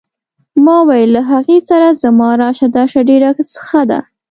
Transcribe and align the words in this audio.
ما 0.63 0.75
وویل 0.81 1.09
له 1.15 1.21
هغې 1.31 1.57
سره 1.69 1.87
زما 2.01 2.29
راشه 2.41 2.67
درشه 2.77 3.01
ډېره 3.09 3.29
ښه 3.65 3.81
ده. 3.89 3.99